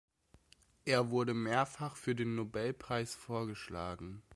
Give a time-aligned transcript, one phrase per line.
[0.83, 4.23] Er wurde mehrfach für den Nobelpreis vorgeschlagen.